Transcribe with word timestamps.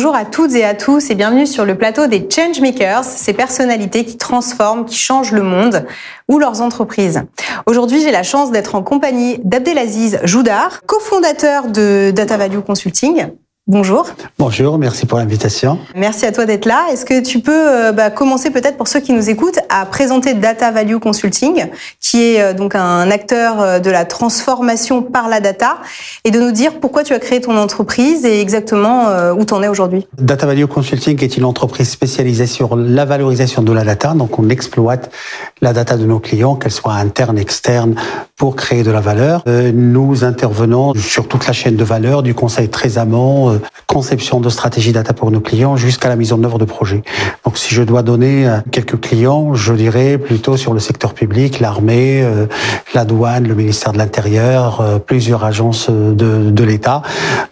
Bonjour 0.00 0.16
à 0.16 0.24
toutes 0.24 0.54
et 0.54 0.64
à 0.64 0.72
tous 0.72 1.10
et 1.10 1.14
bienvenue 1.14 1.46
sur 1.46 1.66
le 1.66 1.76
plateau 1.76 2.06
des 2.06 2.26
Changemakers, 2.26 3.04
ces 3.04 3.34
personnalités 3.34 4.06
qui 4.06 4.16
transforment, 4.16 4.86
qui 4.86 4.96
changent 4.96 5.32
le 5.32 5.42
monde 5.42 5.84
ou 6.26 6.38
leurs 6.38 6.62
entreprises. 6.62 7.22
Aujourd'hui, 7.66 8.00
j'ai 8.00 8.10
la 8.10 8.22
chance 8.22 8.50
d'être 8.50 8.76
en 8.76 8.82
compagnie 8.82 9.40
d'Abdelaziz 9.44 10.18
Joudar, 10.24 10.80
cofondateur 10.86 11.66
de 11.66 12.12
Data 12.12 12.38
Value 12.38 12.60
Consulting. 12.60 13.26
Bonjour. 13.66 14.08
Bonjour, 14.36 14.78
merci 14.78 15.06
pour 15.06 15.18
l'invitation. 15.18 15.78
Merci 15.94 16.26
à 16.26 16.32
toi 16.32 16.44
d'être 16.44 16.64
là. 16.64 16.86
Est-ce 16.90 17.04
que 17.04 17.22
tu 17.22 17.38
peux 17.38 17.52
euh, 17.52 17.92
bah, 17.92 18.10
commencer 18.10 18.50
peut-être 18.50 18.76
pour 18.76 18.88
ceux 18.88 18.98
qui 18.98 19.12
nous 19.12 19.30
écoutent 19.30 19.60
à 19.68 19.86
présenter 19.86 20.34
Data 20.34 20.72
Value 20.72 20.96
Consulting, 20.96 21.66
qui 22.00 22.20
est 22.20 22.40
euh, 22.40 22.52
donc 22.52 22.74
un 22.74 23.08
acteur 23.12 23.60
euh, 23.60 23.78
de 23.78 23.90
la 23.90 24.06
transformation 24.06 25.02
par 25.02 25.28
la 25.28 25.38
data, 25.38 25.76
et 26.24 26.32
de 26.32 26.40
nous 26.40 26.50
dire 26.50 26.80
pourquoi 26.80 27.04
tu 27.04 27.12
as 27.12 27.20
créé 27.20 27.40
ton 27.40 27.56
entreprise 27.56 28.24
et 28.24 28.40
exactement 28.40 29.06
où 29.32 29.44
tu 29.44 29.54
en 29.54 29.62
es 29.62 29.68
aujourd'hui? 29.68 30.08
Data 30.18 30.46
Value 30.46 30.64
Consulting 30.64 31.22
est 31.22 31.36
une 31.36 31.44
entreprise 31.44 31.90
spécialisée 31.90 32.46
sur 32.46 32.74
la 32.74 33.04
valorisation 33.04 33.62
de 33.62 33.72
la 33.72 33.84
data. 33.84 34.14
Donc 34.14 34.38
on 34.38 34.48
exploite 34.48 35.12
la 35.60 35.72
data 35.72 35.96
de 35.96 36.06
nos 36.06 36.18
clients, 36.18 36.56
qu'elle 36.56 36.72
soit 36.72 36.94
interne, 36.94 37.38
externe, 37.38 37.94
pour 38.36 38.56
créer 38.56 38.82
de 38.82 38.90
la 38.90 39.00
valeur. 39.00 39.44
Nous 39.46 40.24
intervenons 40.24 40.94
sur 40.94 41.28
toute 41.28 41.46
la 41.46 41.52
chaîne 41.52 41.76
de 41.76 41.84
valeur, 41.84 42.22
du 42.22 42.34
conseil 42.34 42.68
très 42.68 42.98
amont 42.98 43.49
conception 43.86 44.40
de 44.40 44.48
stratégie 44.48 44.92
data 44.92 45.12
pour 45.12 45.30
nos 45.30 45.40
clients 45.40 45.76
jusqu'à 45.76 46.08
la 46.08 46.16
mise 46.16 46.32
en 46.32 46.42
œuvre 46.44 46.58
de 46.58 46.64
projets. 46.64 47.02
Donc 47.44 47.58
si 47.58 47.74
je 47.74 47.82
dois 47.82 48.02
donner 48.02 48.46
euh, 48.46 48.58
quelques 48.70 49.00
clients, 49.00 49.54
je 49.54 49.72
dirais 49.72 50.18
plutôt 50.18 50.56
sur 50.56 50.72
le 50.72 50.80
secteur 50.80 51.14
public, 51.14 51.58
l'armée, 51.60 52.22
euh, 52.22 52.46
la 52.94 53.04
douane, 53.04 53.48
le 53.48 53.54
ministère 53.54 53.92
de 53.92 53.98
l'Intérieur, 53.98 54.80
euh, 54.80 54.98
plusieurs 54.98 55.44
agences 55.44 55.90
de 55.90 56.64
l'État, 56.64 57.02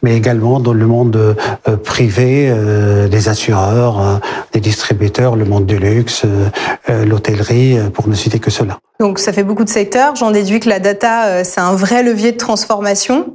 mais 0.03 0.17
également 0.17 0.61
dans 0.61 0.73
le 0.73 0.87
monde 0.87 1.37
privé, 1.85 2.53
des 3.11 3.29
assureurs, 3.29 4.21
des 4.53 4.61
distributeurs, 4.61 5.37
le 5.37 5.45
monde 5.45 5.67
du 5.67 5.79
luxe, 5.79 6.25
l'hôtellerie, 6.89 7.79
pour 7.93 8.09
ne 8.09 8.15
citer 8.15 8.39
que 8.39 8.51
cela. 8.51 8.79
Donc 9.01 9.19
ça 9.19 9.33
fait 9.33 9.45
beaucoup 9.45 9.65
de 9.65 9.69
secteurs. 9.69 10.15
J'en 10.17 10.31
déduis 10.31 10.61
que 10.61 10.69
la 10.69 10.79
data, 10.79 11.45
c'est 11.45 11.61
un 11.61 11.75
vrai 11.75 12.03
levier 12.03 12.33
de 12.33 12.37
transformation. 12.37 13.33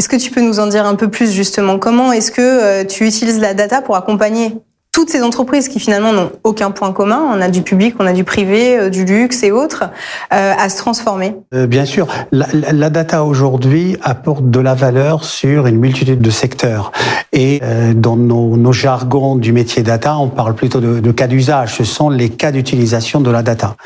Est-ce 0.00 0.08
que 0.08 0.16
tu 0.16 0.30
peux 0.30 0.40
nous 0.40 0.60
en 0.60 0.66
dire 0.66 0.86
un 0.86 0.94
peu 0.94 1.10
plus 1.10 1.30
justement? 1.30 1.78
Comment 1.78 2.10
est-ce 2.10 2.32
que 2.32 2.40
euh, 2.40 2.84
tu 2.86 3.06
utilises 3.06 3.38
la 3.38 3.52
data 3.52 3.82
pour 3.82 3.96
accompagner 3.96 4.56
toutes 4.92 5.08
ces 5.08 5.22
entreprises 5.22 5.68
qui 5.68 5.78
finalement 5.78 6.12
n'ont 6.12 6.32
aucun 6.42 6.72
point 6.72 6.92
commun, 6.92 7.22
on 7.32 7.40
a 7.40 7.48
du 7.48 7.62
public, 7.62 7.94
on 8.00 8.06
a 8.06 8.12
du 8.12 8.24
privé, 8.24 8.76
euh, 8.76 8.90
du 8.90 9.04
luxe 9.04 9.42
et 9.44 9.52
autres, 9.52 9.84
euh, 10.32 10.52
à 10.58 10.68
se 10.68 10.78
transformer 10.78 11.36
euh, 11.54 11.66
Bien 11.68 11.84
sûr, 11.84 12.08
la, 12.32 12.90
data 12.90 13.24
aujourd'hui 13.24 13.96
apporte 14.02 14.50
de 14.50 14.58
la 14.58 14.74
valeur 14.74 15.24
sur 15.24 15.68
une 15.68 15.76
multitude 15.76 16.20
de 16.20 16.30
secteurs. 16.30 16.90
Et 17.32 17.60
dans 17.94 18.16
nos, 18.16 18.72
jargons 18.72 19.36
du 19.36 19.52
métier 19.52 19.84
data, 19.84 20.18
on 20.18 20.28
parle 20.28 20.54
plutôt 20.54 20.80
de, 20.80 21.12
cas 21.12 21.28
d'usage. 21.28 21.76
Ce 21.76 21.84
sont 21.84 22.10
les 22.10 22.28
cas 22.28 22.50
d'utilisation 22.50 23.20
de 23.20 23.30
la 23.30 23.42
data. 23.42 23.76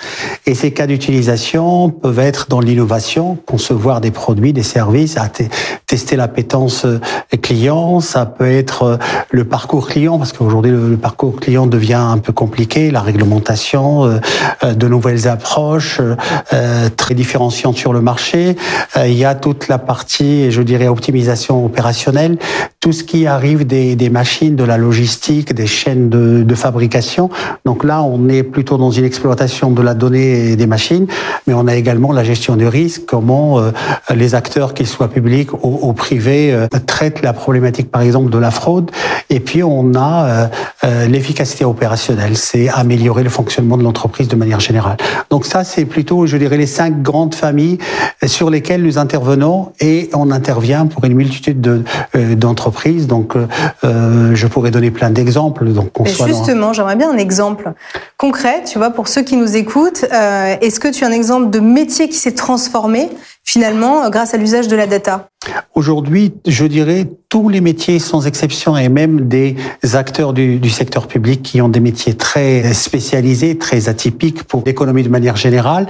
Et 0.47 0.55
ces 0.55 0.73
cas 0.73 0.87
d'utilisation 0.87 1.91
peuvent 1.91 2.21
être 2.21 2.47
dans 2.49 2.61
l'innovation, 2.61 3.37
concevoir 3.45 4.01
des 4.01 4.11
produits, 4.11 4.55
des 4.55 4.63
services, 4.63 5.19
à 5.19 5.29
tester 5.87 6.17
l'appétence 6.17 6.87
client. 7.43 8.01
Ça 8.01 8.25
peut 8.25 8.51
être 8.51 8.99
le 9.31 9.45
parcours 9.45 9.89
client, 9.89 10.17
parce 10.17 10.33
qu'aujourd'hui 10.33 10.73
le 10.95 11.01
parcours 11.01 11.41
client 11.41 11.67
devient 11.67 11.95
un 11.95 12.19
peu 12.19 12.33
compliqué, 12.33 12.93
la 12.93 13.01
réglementation, 13.01 14.05
euh, 14.05 14.19
euh, 14.63 14.75
de 14.75 14.87
nouvelles 14.87 15.27
approches 15.27 16.01
euh, 16.01 16.89
très 16.97 17.15
différenciantes 17.15 17.77
sur 17.77 17.93
le 17.93 18.01
marché. 18.01 18.57
il 19.05 19.15
y 19.15 19.25
a 19.25 19.35
toute 19.35 19.67
la 19.67 19.79
partie, 19.79 20.53
je 20.53 20.63
dirais, 20.63 20.87
optimisation 20.87 21.65
opérationnelle, 21.67 22.39
tout 22.81 22.93
ce 22.93 23.03
qui 23.03 23.27
arrive 23.27 23.67
des, 23.67 23.97
des 23.97 24.11
machines, 24.11 24.55
de 24.55 24.63
la 24.63 24.79
logistique, 24.79 25.53
des 25.53 25.67
chaînes 25.67 26.09
de, 26.11 26.43
de, 26.45 26.55
fabrication. 26.55 27.29
Donc 27.65 27.83
là, 27.83 28.03
on 28.03 28.29
est 28.29 28.45
plutôt 28.45 28.77
dans 28.79 28.93
une 28.93 29.05
exploitation 29.05 29.71
de 29.71 29.83
la 29.83 29.95
donnée 29.95 30.53
et 30.53 30.57
des 30.57 30.67
machines, 30.67 31.07
mais 31.47 31.55
on 31.55 31.67
a 31.67 31.75
également 31.75 32.13
la 32.13 32.23
gestion 32.23 32.57
du 32.57 32.69
risque, 32.69 33.03
comment 33.07 33.61
les 34.15 34.35
acteurs, 34.35 34.75
qu'ils 34.75 34.87
soient 34.87 35.09
publics 35.09 35.53
ou, 35.53 35.79
ou 35.83 35.93
privés, 35.93 36.57
traitent 36.87 37.23
la 37.23 37.33
problématique, 37.33 37.91
par 37.91 38.03
exemple, 38.03 38.31
de 38.31 38.39
la 38.39 38.51
fraude. 38.51 38.91
Et 39.31 39.41
puis, 39.41 39.63
on 39.63 39.95
a 39.97 40.51
euh, 40.85 41.07
l'efficacité 41.07 41.65
opérationnelle, 41.65 42.37
c'est 42.37 42.69
améliorer 42.69 43.23
le 43.23 43.31
fonctionnement 43.31 43.77
de 43.77 43.83
l'entreprise 43.83 44.29
de 44.29 44.37
manière 44.37 44.61
générale. 44.61 44.97
Donc 45.31 45.47
ça, 45.47 45.65
c'est 45.65 45.85
plutôt, 45.85 46.27
je 46.27 46.37
dirais, 46.37 46.57
les 46.57 46.67
cinq 46.67 47.03
grandes 47.03 47.35
familles 47.35 47.79
sur 48.27 48.51
lesquelles 48.51 48.83
nous 48.83 48.99
intervenons 48.99 49.73
et 49.81 50.11
on 50.13 50.31
intervient 50.31 50.87
pour 50.87 51.05
une 51.05 51.15
multitude 51.15 51.85
euh, 52.15 52.35
d'entreprises. 52.35 53.07
Donc, 53.07 53.35
euh, 53.37 54.35
je 54.35 54.47
pourrais 54.47 54.71
donner 54.71 54.91
plein 54.91 55.11
d'exemples. 55.11 55.67
Donc, 55.73 55.91
justement, 56.27 56.73
j'aimerais 56.73 56.97
bien 56.97 57.11
un 57.11 57.19
exemple 57.19 57.73
concret, 58.17 58.65
tu 58.65 58.79
vois, 58.79 58.91
pour 58.91 59.09
ceux 59.09 59.23
qui 59.23 59.37
nous 59.37 59.57
écoutent. 59.57 60.05
Est-ce 60.05 60.81
que 60.81 60.89
tu 60.89 61.05
as 61.05 61.09
un 61.09 61.13
exemple 61.13 61.51
de 61.51 61.61
métier 61.61 62.09
qui 62.09 62.17
s'est 62.17 62.35
transformé 62.35 63.11
finalement 63.43 64.09
grâce 64.09 64.35
à 64.35 64.37
l'usage 64.37 64.69
de 64.69 64.77
la 64.77 64.87
data? 64.87 65.29
Aujourd'hui, 65.75 66.33
je 66.47 66.65
dirais 66.65 67.07
tous 67.29 67.49
les 67.49 67.61
métiers 67.61 67.99
sans 67.99 68.27
exception 68.27 68.77
et 68.77 68.89
même 68.89 69.29
des 69.29 69.57
acteurs 69.93 70.33
du, 70.33 70.59
du, 70.59 70.71
secteur 70.71 71.07
public 71.07 71.43
qui 71.43 71.61
ont 71.61 71.69
des 71.69 71.81
métiers 71.81 72.15
très 72.15 72.73
spécialisés, 72.73 73.59
très 73.59 73.89
atypiques 73.89 74.45
pour 74.45 74.63
l'économie 74.65 75.03
de 75.03 75.09
manière 75.09 75.37
générale, 75.37 75.89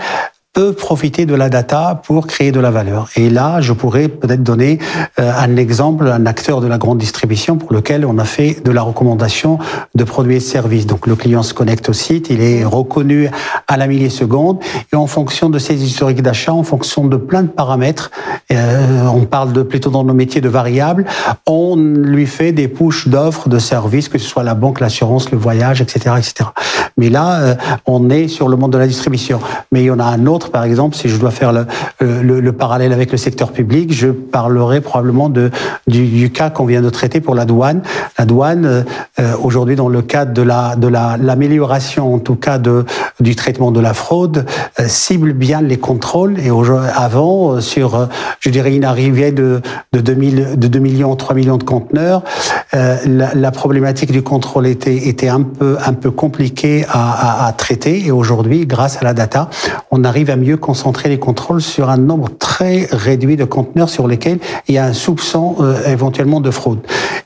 peut 0.55 0.73
profiter 0.73 1.27
de 1.27 1.35
la 1.35 1.51
data 1.51 2.01
pour 2.07 2.29
créer 2.29 2.53
de 2.53 2.61
la 2.61 2.71
valeur. 2.71 3.09
Et 3.17 3.29
là, 3.29 3.61
je 3.61 3.73
pourrais 3.73 4.07
peut-être 4.09 4.43
donner 4.43 4.79
euh, 5.19 5.33
un 5.37 5.57
exemple, 5.57 6.07
un 6.07 6.27
acteur 6.27 6.61
de 6.61 6.69
la 6.69 6.79
grande 6.79 6.99
distribution 6.99 7.57
pour 7.57 7.73
lequel 7.73 8.07
on 8.07 8.19
a 8.19 8.25
fait 8.25 8.65
de 8.65 8.71
la 8.71 8.83
recommandation 8.83 9.59
de 9.97 10.05
produits 10.05 10.37
et 10.37 10.41
services. 10.41 10.87
Donc 10.87 11.09
le 11.09 11.17
client 11.17 11.43
se 11.43 11.55
connecte 11.55 11.89
au 11.89 11.93
site, 11.93 12.29
il 12.31 12.41
est 12.41 12.65
reconnu 12.65 13.29
à 13.67 13.77
la 13.77 13.89
milliseconde 13.89 14.61
et 14.93 14.97
en 14.97 15.09
fonction 15.09 15.51
de 15.51 15.59
ses 15.59 15.83
historiques 15.83 16.23
d'achat, 16.23 16.53
en 16.53 16.63
fonction 16.63 17.05
de 17.05 17.17
plein 17.17 17.43
de 17.43 17.49
paramètres, 17.49 18.13
euh, 18.53 19.07
on 19.13 19.25
parle 19.25 19.53
de 19.53 19.63
plutôt 19.63 19.91
dans 19.91 20.05
nos 20.05 20.15
métiers 20.15 20.41
de 20.41 20.49
variables, 20.49 21.05
on 21.47 21.75
lui 21.77 22.27
fait 22.27 22.53
des 22.53 22.69
pushes 22.69 23.09
d'offres 23.09 23.49
de 23.49 23.59
services, 23.59 24.09
que 24.09 24.19
ce 24.19 24.27
soit 24.27 24.45
la 24.45 24.55
banque, 24.55 24.79
l'assurance, 24.79 25.33
le 25.33 25.39
voyage, 25.39 25.81
etc., 25.81 26.15
etc. 26.17 26.51
Mais 26.97 27.11
là, 27.11 27.41
euh, 27.41 27.55
on 27.87 28.09
est 28.09 28.29
sur 28.29 28.49
le 28.49 28.57
monde 28.57 28.73
de 28.73 28.79
la 28.79 28.87
distribution. 28.87 29.41
Mais 29.73 29.83
il 29.83 29.87
y 29.87 29.91
en 29.91 29.99
a 29.99 30.05
un 30.05 30.27
autre 30.27 30.44
par 30.51 30.65
exemple, 30.65 30.97
si 30.97 31.09
je 31.09 31.17
dois 31.19 31.31
faire 31.31 31.53
le, 31.53 31.67
le, 32.01 32.41
le 32.41 32.53
parallèle 32.53 32.93
avec 32.93 33.13
le 33.13 33.19
secteur 33.19 33.53
public, 33.53 33.93
je 33.93 34.09
parlerai 34.09 34.81
probablement 34.81 35.29
de, 35.29 35.51
du, 35.87 36.31
cas 36.31 36.51
qu'on 36.51 36.67
vient 36.67 36.83
de 36.83 36.91
traiter 36.91 37.21
pour 37.21 37.35
la 37.35 37.45
douane. 37.45 37.83
La 38.19 38.25
douane, 38.25 38.85
euh, 39.21 39.37
aujourd'hui, 39.43 39.77
dans 39.77 39.89
le 39.89 40.03
cadre 40.03 40.33
de 40.33 40.43
la 40.43 40.77
de 40.77 40.89
l'amélioration, 40.89 42.15
en 42.15 42.19
tout 42.19 42.37
cas, 42.37 42.59
de 42.59 42.85
du 43.21 43.37
traitement 43.37 43.71
de 43.71 43.81
la 43.81 43.95
fraude, 43.95 44.47
euh, 44.81 44.85
cible 44.89 45.33
bien 45.33 45.61
les 45.61 45.79
contrôles. 45.79 46.39
Et 46.39 46.51
avant, 46.95 47.53
euh, 47.53 47.61
sur, 47.61 48.09
je 48.41 48.51
dirais, 48.51 48.75
une 48.75 48.85
arrivée 48.85 49.33
de 49.33 49.61
de 49.93 50.01
2000, 50.01 50.59
de 50.59 50.69
2 50.69 50.79
millions, 50.79 51.15
3 51.17 51.35
millions 51.35 51.59
de 51.59 51.65
conteneurs, 51.65 52.23
la, 52.75 53.35
la, 53.35 53.51
problématique 53.51 54.11
du 54.11 54.23
contrôle 54.23 54.67
était 54.67 55.29
un 55.29 55.43
peu 55.43 55.77
un 55.85 55.93
compliquée 56.11 56.85
à, 56.89 57.53
traiter. 57.57 58.07
Et 58.07 58.11
aujourd'hui, 58.11 58.67
grâce 58.67 58.99
à 58.99 59.05
la 59.05 59.15
data, 59.15 59.49
on 59.91 60.05
arrive 60.05 60.31
à 60.31 60.37
mieux 60.37 60.57
concentrer 60.57 61.09
les 61.09 61.19
contrôles 61.19 61.63
sur 61.63 61.89
un 61.89 61.97
nombre 61.97 62.29
très 62.39 62.89
réduit 62.91 63.37
de 63.37 63.45
conteneurs 63.45 63.89
sur 63.89 64.07
lesquels 64.07 64.39
il 64.69 64.75
y 64.75 64.79
a 64.79 64.85
un 64.85 64.93
soupçon 64.93 65.57
euh, 65.61 65.91
éventuellement 65.91 66.41
de 66.41 66.51
fraude. 66.51 66.81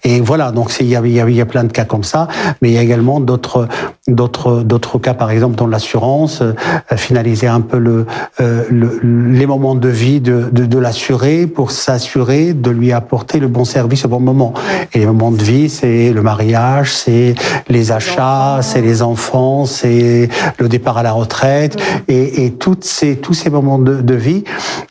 Et 0.05 0.21
voilà, 0.21 0.53
donc 0.53 0.73
il 0.81 0.87
y, 0.87 0.97
a, 0.97 1.07
y 1.07 1.21
a, 1.21 1.29
il 1.29 1.37
y 1.37 1.41
a 1.41 1.47
plein 1.47 1.65
de 1.65 1.73
cas 1.73 1.85
comme 1.85 2.05
ça, 2.05 2.29
mais 2.63 2.71
il 2.71 2.75
y 2.75 2.79
a 2.79 2.83
également 2.83 3.21
d'autres 3.21 3.69
d'autres 4.09 4.63
d'autres 4.63 4.99
cas, 4.99 5.15
par 5.15 5.31
exemple 5.31 5.57
dans 5.57 5.67
l'assurance, 5.67 6.41
euh, 6.43 6.55
finaliser 6.97 7.47
un 7.47 7.61
peu 7.61 7.79
le, 7.79 8.07
euh, 8.41 8.65
le, 8.71 8.99
les 9.03 9.47
moments 9.47 9.75
de 9.75 9.89
vie 9.89 10.21
de, 10.21 10.49
de, 10.51 10.67
de 10.67 10.79
l'assuré 10.79 11.47
pour 11.47 11.71
s'assurer 11.71 12.55
de 12.55 12.71
lui 12.71 12.93
apporter 12.93 13.39
le 13.39 13.49
bon 13.49 13.65
service 13.65 14.05
au 14.05 14.09
bon 14.09 14.21
moment. 14.21 14.55
Et 14.93 14.99
les 14.99 15.07
moments 15.07 15.31
de 15.31 15.43
vie, 15.43 15.69
c'est 15.69 16.13
le 16.13 16.23
mariage, 16.23 16.95
c'est 16.95 17.35
les 17.69 17.93
achats, 17.93 18.61
c'est 18.63 18.81
les 18.81 19.03
enfants, 19.03 19.67
c'est 19.67 20.29
le 20.59 20.69
départ 20.69 20.99
à 20.99 21.03
la 21.03 21.13
retraite 21.13 21.77
et, 22.09 22.45
et 22.45 22.53
toutes 22.53 22.87
tous 23.23 23.35
ces 23.35 23.51
moments 23.51 23.79
de, 23.79 24.15
vie 24.15 24.45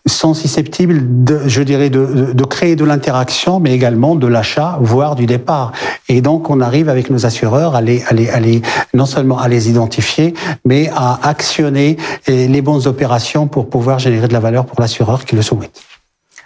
sont 0.06 0.34
susceptibles, 0.34 1.24
de, 1.24 1.42
je 1.48 1.62
dirais, 1.64 1.90
de, 1.90 2.32
de 2.34 2.44
créer 2.46 2.76
de 2.76 2.86
l'interaction, 2.86 3.60
mais 3.60 3.74
également 3.74 4.16
de 4.16 4.28
l'achat, 4.28 4.78
voire 4.82 5.16
du 5.16 5.26
départ. 5.26 5.72
Et 6.08 6.22
donc, 6.22 6.50
on 6.50 6.62
arrive 6.62 6.88
avec 6.88 7.10
nos 7.10 7.26
assureurs 7.26 7.76
à 7.76 7.82
les, 7.82 8.04
à 8.08 8.14
les, 8.14 8.30
à 8.30 8.40
les, 8.40 8.62
non 8.94 9.07
seulement 9.08 9.40
à 9.40 9.48
les 9.48 9.70
identifier, 9.70 10.34
mais 10.66 10.90
à 10.96 11.20
actionner 11.28 11.98
les 12.28 12.62
bonnes 12.62 12.86
opérations 12.86 13.48
pour 13.48 13.70
pouvoir 13.70 14.00
générer 14.00 14.28
de 14.28 14.34
la 14.34 14.40
valeur 14.40 14.66
pour 14.66 14.80
l'assureur 14.80 15.26
qui 15.26 15.36
le 15.36 15.42
souhaite. 15.42 15.87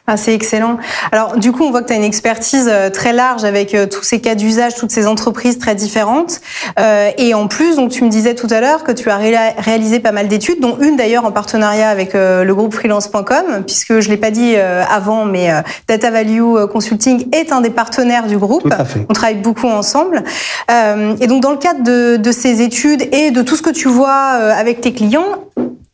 Ah, 0.07 0.18
c'est 0.18 0.33
excellent. 0.33 0.77
Alors, 1.12 1.38
du 1.38 1.51
coup, 1.51 1.63
on 1.63 1.69
voit 1.69 1.83
que 1.83 1.88
tu 1.88 1.94
as 1.94 1.95
une 1.95 2.03
expertise 2.03 2.68
euh, 2.71 2.89
très 2.89 3.13
large 3.13 3.44
avec 3.44 3.75
euh, 3.75 3.86
tous 3.86 4.01
ces 4.01 4.19
cas 4.19 4.33
d'usage, 4.33 4.74
toutes 4.75 4.89
ces 4.89 5.06
entreprises 5.06 5.59
très 5.59 5.75
différentes. 5.75 6.42
Euh, 6.80 7.12
et 7.19 7.36
en 7.36 7.48
plus, 7.48 7.75
donc, 7.75 7.92
tu 7.92 8.03
me 8.03 8.09
disais 8.09 8.33
tout 8.33 8.48
à 8.50 8.62
l'heure 8.62 8.83
que 8.83 8.92
tu 8.92 9.12
as 9.12 9.18
réalisé 9.18 10.00
pas 10.00 10.12
mal 10.12 10.27
d'études, 10.27 10.59
dont 10.59 10.77
une 10.81 10.95
d'ailleurs 10.95 11.25
en 11.25 11.31
partenariat 11.31 11.89
avec 11.89 12.13
le 12.13 12.51
groupe 12.53 12.74
freelance.com, 12.74 13.63
puisque 13.65 14.00
je 14.00 14.09
l'ai 14.09 14.18
pas 14.18 14.31
dit 14.31 14.56
avant, 14.56 15.25
mais 15.25 15.50
Data 15.88 16.09
Value 16.09 16.65
Consulting 16.71 17.27
est 17.31 17.51
un 17.51 17.62
des 17.62 17.69
partenaires 17.69 18.27
du 18.27 18.38
groupe. 18.38 18.63
Tout 18.63 18.69
à 18.71 18.86
fait. 18.86 19.06
On 19.09 19.13
travaille 19.13 19.36
beaucoup 19.36 19.68
ensemble. 19.68 20.24
et 20.69 21.27
donc, 21.27 21.42
dans 21.42 21.51
le 21.51 21.57
cadre 21.57 21.83
de, 21.83 22.18
de 22.18 22.31
ces 22.31 22.62
études 22.62 23.07
et 23.13 23.31
de 23.31 23.42
tout 23.42 23.56
ce 23.56 23.62
que 23.62 23.69
tu 23.69 23.88
vois 23.88 24.12
avec 24.12 24.81
tes 24.81 24.94
clients, 24.94 25.25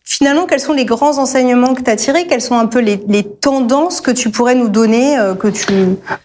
Finalement, 0.10 0.46
quels 0.46 0.62
sont 0.62 0.72
les 0.72 0.86
grands 0.86 1.18
enseignements 1.18 1.74
que 1.74 1.82
tu 1.82 1.92
as 1.92 1.98
tirés? 1.98 2.28
Quelles 2.28 2.42
sont 2.42 2.58
un 2.58 2.66
peu 2.66 2.80
les, 2.80 3.04
les, 3.10 3.24
tendances 3.24 4.00
que 4.00 4.10
tu 4.10 4.30
pourrais 4.30 4.56
nous 4.56 4.70
donner, 4.70 5.20
euh, 5.20 5.36
que 5.36 5.50
tu, 5.50 5.66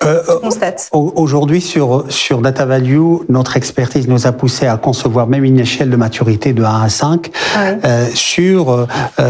euh, 0.04 0.22
constates? 0.40 0.88
Aujourd'hui, 0.92 1.60
sur, 1.60 2.04
sur 2.08 2.40
Data 2.42 2.64
Value, 2.64 3.16
notre 3.28 3.56
expertise 3.56 4.06
nous 4.06 4.28
a 4.28 4.32
poussé 4.32 4.68
à 4.68 4.76
concevoir 4.76 5.26
même 5.26 5.42
une 5.42 5.58
échelle 5.58 5.90
de 5.90 5.96
maturité 5.96 6.52
de 6.52 6.62
1 6.62 6.82
à 6.82 6.88
5. 6.88 7.30
Ah 7.56 7.58
euh, 7.84 8.06
sur 8.14 8.70
euh, 8.70 8.86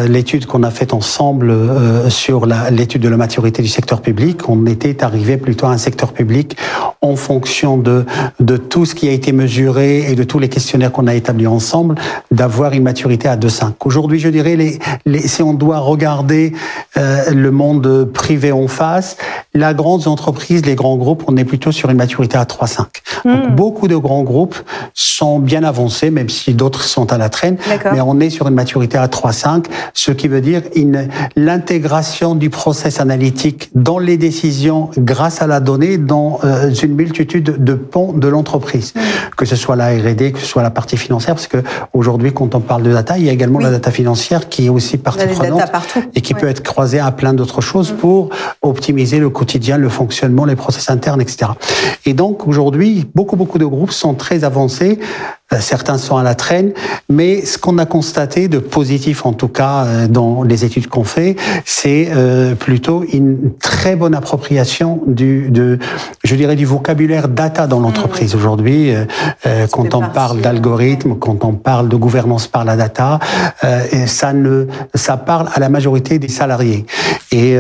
l'étude 0.07 0.45
qu'on 0.45 0.63
a 0.65 0.71
faite 0.71 0.93
ensemble 0.93 1.51
euh, 1.51 2.11
sur 2.11 2.45
l'étude 2.71 3.01
de 3.01 3.09
la 3.09 3.17
maturité 3.17 3.63
du 3.63 3.69
secteur 3.69 4.03
public, 4.03 4.49
on 4.51 4.67
était 4.67 5.03
arrivé 5.03 5.39
plutôt 5.39 5.67
à 5.67 5.71
un 5.71 5.79
secteur 5.79 6.13
public 6.13 6.57
en 7.01 7.17
fonction 7.17 7.79
de, 7.79 8.05
de 8.39 8.59
tout 8.59 8.85
ce 8.85 8.95
qui 8.95 9.09
a 9.09 9.13
été 9.13 9.33
mesuré 9.33 10.11
et 10.11 10.15
de 10.15 10.25
tous 10.25 10.39
les 10.39 10.49
questionnaires 10.49 10.93
qu'on 10.93 11.07
a 11.07 11.15
établis 11.15 11.47
ensemble, 11.47 11.95
d'avoir 12.31 12.75
une 12.75 12.83
maturité 12.83 13.29
à 13.29 13.37
2,5. 13.37 13.73
Aujourd'hui, 13.85 14.19
je 14.19 14.29
dirais, 14.29 14.42
les, 14.43 14.79
les, 15.07 15.21
si 15.21 15.43
on 15.43 15.55
doit 15.55 15.79
regarder 15.79 16.53
euh, 16.97 17.31
le 17.31 17.51
monde 17.51 18.11
privé 18.13 18.53
en 18.53 18.69
face, 18.69 19.17
la 19.55 19.75
grande 19.75 20.07
entreprise, 20.09 20.65
les 20.65 20.75
grands 20.75 20.97
groupes, 20.97 21.25
on 21.27 21.37
est 21.37 21.45
plutôt 21.45 21.73
sur 21.73 21.91
une 21.91 21.97
maturité 21.97 22.39
à 22.39 22.45
3,5. 22.45 22.79
Donc, 23.25 23.51
hmm. 23.51 23.55
beaucoup 23.55 23.89
de 23.89 23.97
grands 23.97 24.23
groupes 24.23 24.57
sont 24.95 25.39
bien 25.39 25.63
avancés, 25.63 26.11
même 26.11 26.29
si 26.29 26.55
d'autres 26.55 26.83
sont 26.83 27.13
à 27.13 27.19
la 27.19 27.29
traîne, 27.29 27.57
mais 27.93 28.01
on 28.01 28.19
est 28.21 28.31
sur 28.31 28.49
une 28.49 28.55
maturité 28.55 28.99
à 28.99 29.07
3,5, 29.07 29.67
ce 29.95 30.11
qui 30.11 30.29
veut 30.29 30.41
dire 30.41 30.63
l'intégration 31.37 32.35
du 32.35 32.51
process 32.51 33.01
analytique 33.01 33.71
dans 33.75 33.99
les 33.99 34.17
décisions 34.17 34.91
grâce 34.99 35.43
à 35.43 35.47
la 35.47 35.61
donnée 35.61 35.99
dans 35.99 36.41
euh, 36.45 36.73
une 36.73 36.95
multitude 36.95 37.63
de 37.63 37.75
ponts 37.75 38.13
de 38.13 38.29
l'entreprise, 38.29 38.95
mm. 38.95 39.01
que 39.37 39.45
ce 39.45 39.57
soit 39.57 39.77
la 39.77 39.89
R&D, 39.89 40.33
que 40.33 40.39
ce 40.39 40.47
soit 40.47 40.63
la 40.63 40.71
partie 40.71 40.97
financière, 40.97 41.35
parce 41.35 41.47
que 41.47 41.63
aujourd'hui, 41.93 42.33
quand 42.33 42.55
on 42.55 42.61
parle 42.61 42.83
de 42.83 42.93
data, 42.93 43.19
il 43.19 43.25
y 43.25 43.29
a 43.29 43.33
également 43.33 43.59
la 43.59 43.71
data 43.71 43.91
financière 43.91 44.32
qui 44.41 44.67
est 44.67 44.69
aussi 44.69 44.99
partie 44.99 45.27
prenante 45.27 45.63
et 46.15 46.21
qui 46.21 46.35
peut 46.35 46.49
être 46.49 46.63
croisée 46.63 46.99
à 46.99 47.11
plein 47.11 47.35
d'autres 47.35 47.61
choses 47.61 47.93
mm. 47.93 47.97
pour 47.97 48.31
optimiser 48.63 49.19
le 49.19 49.31
quotidien, 49.31 49.79
le 49.79 49.89
fonctionnement, 49.89 50.45
les 50.45 50.57
process 50.57 50.91
internes, 50.91 51.21
etc. 51.21 51.53
Et 52.07 52.15
donc 52.15 52.47
aujourd'hui, 52.47 53.07
beaucoup 53.15 53.37
beaucoup 53.37 53.59
de 53.59 53.67
groupes 53.67 53.93
sont 53.93 54.15
très 54.15 54.45
avancés 54.45 54.99
certains 55.61 55.99
sont 55.99 56.17
à 56.17 56.23
la 56.23 56.35
traîne, 56.35 56.73
mais 57.09 57.45
ce 57.45 57.59
qu'on 57.59 57.79
a 57.79 57.87
constaté 57.87 58.49
de 58.49 58.59
positif, 58.59 59.27
en 59.27 59.33
tout 59.33 59.49
cas 59.49 59.85
euh, 59.85 60.09
dans 60.09 60.43
les 60.43 60.65
études 60.65 60.87
qu'on 60.89 61.05
fait, 61.05 61.37
c'est 61.65 62.09
euh, 62.11 62.55
plutôt 62.55 63.05
une 63.13 63.53
très 63.61 63.97
bonne 63.97 64.15
appropriation 64.15 65.03
du, 65.07 65.51
de, 65.51 65.79
je 66.25 66.35
dirais, 66.35 66.57
du 66.57 66.65
vocabulaire 66.65 67.29
data 67.29 67.67
dans 67.67 67.81
l'entreprise 67.81 68.35
mmh. 68.35 68.39
aujourd'hui. 68.39 68.93
Quand 69.71 69.95
on 69.95 70.09
parle 70.09 70.41
d'algorithme, 70.41 71.17
quand 71.17 71.45
on 71.45 71.53
parle 71.53 71.89
de 71.89 71.97
gouvernance 71.97 72.47
par 72.47 72.65
la 72.65 72.77
data, 72.77 73.19
ça 74.07 74.33
ne, 74.33 74.67
ça 74.95 75.17
parle 75.17 75.49
à 75.55 75.61
la 75.61 75.69
majorité 75.69 76.19
des 76.19 76.29
salariés. 76.29 76.87
Et 77.31 77.57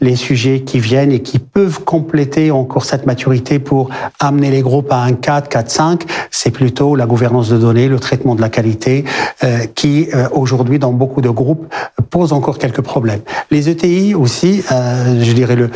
les 0.00 0.16
sujets 0.16 0.60
qui 0.60 0.78
viennent 0.78 1.12
et 1.12 1.20
qui 1.20 1.38
peuvent 1.38 1.80
compléter 1.84 2.50
encore 2.50 2.84
cette 2.84 3.06
maturité 3.06 3.58
pour 3.58 3.90
amener 4.20 4.50
les 4.50 4.62
groupes 4.62 4.92
à 4.92 5.02
un 5.02 5.12
4, 5.12 5.48
4, 5.48 5.70
5, 5.70 6.02
c'est 6.30 6.50
plutôt 6.50 6.96
la 6.96 7.06
gouvernance 7.06 7.31
de 7.32 7.56
données, 7.56 7.88
le 7.88 7.98
traitement 7.98 8.34
de 8.34 8.40
la 8.40 8.48
qualité, 8.48 9.04
euh, 9.44 9.66
qui 9.74 10.08
euh, 10.14 10.28
aujourd'hui 10.32 10.78
dans 10.78 10.92
beaucoup 10.92 11.20
de 11.20 11.30
groupes 11.30 11.66
pose 12.10 12.32
encore 12.32 12.58
quelques 12.58 12.82
problèmes. 12.82 13.20
Les 13.50 13.68
ETI 13.68 14.14
aussi, 14.14 14.62
euh, 14.70 15.22
je 15.22 15.32
dirais 15.32 15.56
le, 15.56 15.70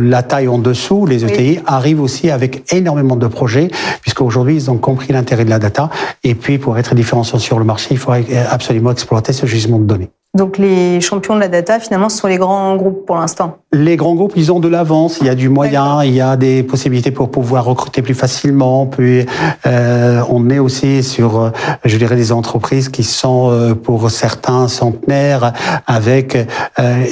la 0.00 0.22
taille 0.22 0.48
en 0.48 0.58
dessous, 0.58 1.06
les 1.06 1.24
ETI 1.24 1.60
arrivent 1.66 2.02
aussi 2.02 2.30
avec 2.30 2.72
énormément 2.72 3.16
de 3.16 3.26
projets, 3.26 3.68
puisqu'aujourd'hui 4.02 4.56
ils 4.56 4.70
ont 4.70 4.78
compris 4.78 5.12
l'intérêt 5.12 5.44
de 5.44 5.50
la 5.50 5.58
data. 5.58 5.90
Et 6.24 6.34
puis 6.34 6.58
pour 6.58 6.76
être 6.78 6.94
différenciant 6.94 7.38
sur 7.38 7.58
le 7.58 7.64
marché, 7.64 7.88
il 7.92 7.98
faut 7.98 8.12
absolument 8.50 8.90
exploiter 8.90 9.32
ce 9.32 9.46
gisement 9.46 9.78
de 9.78 9.84
données. 9.84 10.10
Donc 10.36 10.58
les 10.58 11.00
champions 11.00 11.34
de 11.34 11.40
la 11.40 11.48
data, 11.48 11.80
finalement, 11.80 12.10
ce 12.10 12.18
sont 12.18 12.26
les 12.26 12.36
grands 12.36 12.76
groupes 12.76 13.06
pour 13.06 13.16
l'instant. 13.16 13.58
Les 13.76 13.96
grands 13.96 14.14
groupes, 14.14 14.32
ils 14.36 14.50
ont 14.50 14.58
de 14.58 14.68
l'avance. 14.68 15.18
Il 15.20 15.26
y 15.26 15.30
a 15.30 15.34
du 15.34 15.50
moyen, 15.50 16.02
il 16.02 16.14
y 16.14 16.20
a 16.22 16.38
des 16.38 16.62
possibilités 16.62 17.10
pour 17.10 17.30
pouvoir 17.30 17.66
recruter 17.66 18.00
plus 18.00 18.14
facilement. 18.14 18.86
Puis 18.86 19.26
euh, 19.66 20.22
on 20.30 20.48
est 20.48 20.58
aussi 20.58 21.02
sur, 21.02 21.38
euh, 21.38 21.50
je 21.84 21.98
dirais, 21.98 22.16
des 22.16 22.32
entreprises 22.32 22.88
qui 22.88 23.04
sont 23.04 23.50
euh, 23.50 23.74
pour 23.74 24.10
certains 24.10 24.68
centenaires 24.68 25.52
avec 25.86 26.38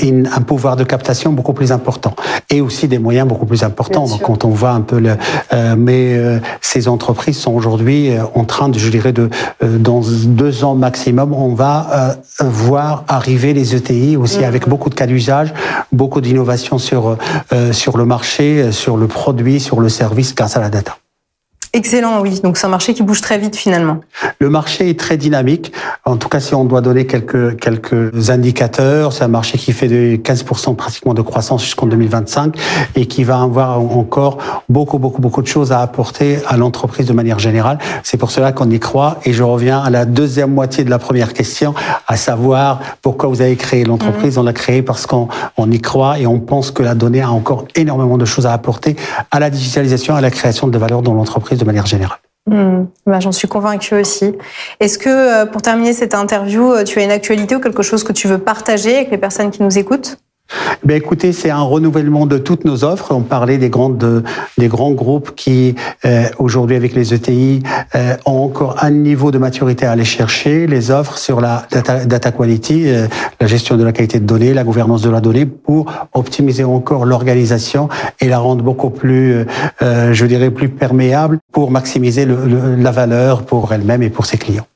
une, 0.02 0.26
un 0.34 0.40
pouvoir 0.40 0.76
de 0.76 0.84
captation 0.84 1.32
beaucoup 1.32 1.52
plus 1.52 1.70
important 1.70 2.14
et 2.48 2.62
aussi 2.62 2.88
des 2.88 2.98
moyens 2.98 3.28
beaucoup 3.28 3.46
plus 3.46 3.62
importants. 3.62 4.06
Donc 4.06 4.22
quand 4.22 4.46
on 4.46 4.50
voit 4.50 4.70
un 4.70 4.80
peu 4.80 4.98
le, 4.98 5.16
mais 5.76 6.18
ces 6.60 6.88
entreprises 6.88 7.38
sont 7.38 7.52
aujourd'hui 7.52 8.10
en 8.34 8.44
train 8.44 8.68
de, 8.68 8.78
je 8.78 8.88
dirais, 8.88 9.12
de 9.12 9.28
dans 9.62 10.00
deux 10.00 10.64
ans 10.64 10.74
maximum, 10.74 11.32
on 11.32 11.54
va 11.54 12.16
voir 12.40 13.04
arriver 13.08 13.52
les 13.54 13.74
ETI 13.74 14.16
aussi 14.16 14.40
mm. 14.40 14.44
avec 14.44 14.68
beaucoup 14.68 14.90
de 14.90 14.94
cas 14.94 15.06
d'usage, 15.06 15.52
beaucoup 15.92 16.20
d'innovation 16.20 16.53
sur, 16.56 17.16
euh, 17.52 17.72
sur 17.72 17.96
le 17.96 18.04
marché, 18.04 18.72
sur 18.72 18.96
le 18.96 19.06
produit, 19.06 19.60
sur 19.60 19.80
le 19.80 19.88
service 19.88 20.34
grâce 20.34 20.56
à 20.56 20.60
la 20.60 20.70
data. 20.70 20.96
Excellent, 21.74 22.20
oui. 22.20 22.40
Donc 22.40 22.56
c'est 22.56 22.66
un 22.66 22.70
marché 22.70 22.94
qui 22.94 23.02
bouge 23.02 23.20
très 23.20 23.36
vite 23.36 23.56
finalement. 23.56 23.98
Le 24.38 24.48
marché 24.48 24.90
est 24.90 24.98
très 24.98 25.16
dynamique. 25.16 25.72
En 26.04 26.16
tout 26.16 26.28
cas, 26.28 26.38
si 26.38 26.54
on 26.54 26.64
doit 26.64 26.80
donner 26.80 27.04
quelques 27.04 27.58
quelques 27.58 28.30
indicateurs, 28.30 29.12
c'est 29.12 29.24
un 29.24 29.28
marché 29.28 29.58
qui 29.58 29.72
fait 29.72 29.88
de 29.88 30.14
15% 30.14 30.76
pratiquement 30.76 31.14
de 31.14 31.22
croissance 31.22 31.64
jusqu'en 31.64 31.86
2025 31.86 32.56
et 32.94 33.06
qui 33.06 33.24
va 33.24 33.40
avoir 33.40 33.80
encore 33.80 34.38
beaucoup 34.68 34.98
beaucoup 34.98 35.20
beaucoup 35.20 35.42
de 35.42 35.48
choses 35.48 35.72
à 35.72 35.80
apporter 35.80 36.38
à 36.46 36.56
l'entreprise 36.56 37.08
de 37.08 37.12
manière 37.12 37.40
générale. 37.40 37.78
C'est 38.04 38.18
pour 38.18 38.30
cela 38.30 38.52
qu'on 38.52 38.70
y 38.70 38.78
croit. 38.78 39.18
Et 39.24 39.32
je 39.32 39.42
reviens 39.42 39.80
à 39.80 39.90
la 39.90 40.04
deuxième 40.04 40.54
moitié 40.54 40.84
de 40.84 40.90
la 40.90 41.00
première 41.00 41.32
question, 41.32 41.74
à 42.06 42.16
savoir 42.16 42.78
pourquoi 43.02 43.28
vous 43.28 43.42
avez 43.42 43.56
créé 43.56 43.82
l'entreprise. 43.82 44.36
Mhm. 44.36 44.42
On 44.42 44.44
l'a 44.44 44.52
créée 44.52 44.82
parce 44.82 45.06
qu'on 45.06 45.26
on 45.56 45.68
y 45.72 45.80
croit 45.80 46.20
et 46.20 46.28
on 46.28 46.38
pense 46.38 46.70
que 46.70 46.84
la 46.84 46.94
donnée 46.94 47.20
a 47.20 47.32
encore 47.32 47.64
énormément 47.74 48.16
de 48.16 48.24
choses 48.24 48.46
à 48.46 48.52
apporter 48.52 48.94
à 49.32 49.40
la 49.40 49.50
digitalisation, 49.50 50.14
à 50.14 50.20
la 50.20 50.30
création 50.30 50.68
de 50.68 50.78
valeur 50.78 51.02
dans 51.02 51.14
l'entreprise 51.14 51.63
manière 51.64 51.86
générale. 51.86 52.18
Hmm. 52.46 52.84
Bah, 53.06 53.20
J'en 53.20 53.32
suis 53.32 53.48
convaincue 53.48 53.94
aussi. 53.94 54.34
Est-ce 54.80 54.98
que, 54.98 55.08
euh, 55.08 55.46
pour 55.46 55.62
terminer 55.62 55.92
cette 55.92 56.14
interview, 56.14 56.72
euh, 56.72 56.84
tu 56.84 56.98
as 56.98 57.04
une 57.04 57.10
actualité 57.10 57.56
ou 57.56 57.60
quelque 57.60 57.82
chose 57.82 58.04
que 58.04 58.12
tu 58.12 58.28
veux 58.28 58.38
partager 58.38 58.96
avec 58.96 59.10
les 59.10 59.18
personnes 59.18 59.50
qui 59.50 59.62
nous 59.62 59.78
écoutent? 59.78 60.18
Ben 60.84 60.96
écoutez, 60.96 61.32
c'est 61.32 61.50
un 61.50 61.62
renouvellement 61.62 62.26
de 62.26 62.36
toutes 62.36 62.64
nos 62.64 62.84
offres. 62.84 63.12
On 63.12 63.22
parlait 63.22 63.56
des 63.56 63.70
grandes, 63.70 64.22
des 64.58 64.68
grands 64.68 64.92
groupes 64.92 65.34
qui 65.34 65.74
euh, 66.04 66.24
aujourd'hui 66.38 66.76
avec 66.76 66.94
les 66.94 67.14
ETI 67.14 67.62
euh, 67.94 68.16
ont 68.26 68.44
encore 68.44 68.76
un 68.84 68.90
niveau 68.90 69.30
de 69.30 69.38
maturité 69.38 69.86
à 69.86 69.92
aller 69.92 70.04
chercher. 70.04 70.66
Les 70.66 70.90
offres 70.90 71.16
sur 71.16 71.40
la 71.40 71.66
data, 71.70 72.32
quality, 72.32 72.84
euh, 72.86 73.06
la 73.40 73.46
gestion 73.46 73.76
de 73.76 73.84
la 73.84 73.92
qualité 73.92 74.20
de 74.20 74.26
données, 74.26 74.52
la 74.52 74.64
gouvernance 74.64 75.00
de 75.00 75.10
la 75.10 75.22
donnée, 75.22 75.46
pour 75.46 75.90
optimiser 76.12 76.64
encore 76.64 77.06
l'organisation 77.06 77.88
et 78.20 78.28
la 78.28 78.38
rendre 78.38 78.62
beaucoup 78.62 78.90
plus, 78.90 79.46
je 79.80 80.26
dirais, 80.26 80.50
plus 80.50 80.68
perméable 80.68 81.38
pour 81.52 81.70
maximiser 81.70 82.26
le, 82.26 82.76
la 82.76 82.90
valeur 82.90 83.42
pour 83.44 83.72
elle-même 83.72 84.02
et 84.02 84.10
pour 84.10 84.26
ses 84.26 84.38
clients. 84.38 84.66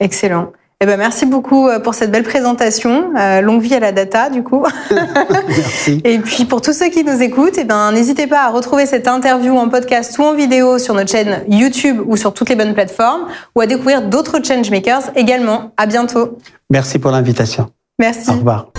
Excellent. 0.00 0.52
Eh 0.80 0.86
ben, 0.86 0.96
merci 0.96 1.24
beaucoup 1.24 1.68
euh, 1.68 1.78
pour 1.78 1.94
cette 1.94 2.10
belle 2.10 2.24
présentation. 2.24 3.12
Euh, 3.16 3.40
longue 3.40 3.62
vie 3.62 3.74
à 3.74 3.80
la 3.80 3.92
data, 3.92 4.28
du 4.28 4.42
coup. 4.42 4.64
merci. 5.46 6.00
Et 6.04 6.18
puis, 6.18 6.44
pour 6.44 6.60
tous 6.62 6.72
ceux 6.72 6.88
qui 6.88 7.04
nous 7.04 7.22
écoutent, 7.22 7.58
eh 7.58 7.64
ben, 7.64 7.92
n'hésitez 7.92 8.26
pas 8.26 8.42
à 8.42 8.50
retrouver 8.50 8.84
cette 8.86 9.08
interview 9.08 9.56
en 9.56 9.68
podcast 9.68 10.18
ou 10.18 10.22
en 10.22 10.34
vidéo 10.34 10.78
sur 10.78 10.94
notre 10.94 11.10
chaîne 11.10 11.42
YouTube 11.48 12.02
ou 12.06 12.16
sur 12.16 12.34
toutes 12.34 12.48
les 12.48 12.56
bonnes 12.56 12.74
plateformes 12.74 13.26
ou 13.54 13.60
à 13.60 13.66
découvrir 13.66 14.02
d'autres 14.02 14.44
changemakers 14.44 15.10
également. 15.16 15.72
À 15.76 15.86
bientôt. 15.86 16.38
Merci 16.70 16.98
pour 16.98 17.12
l'invitation. 17.12 17.70
Merci. 17.98 18.30
Au 18.30 18.34
revoir. 18.34 18.72